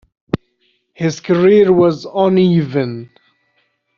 [0.95, 3.11] His career was uneven.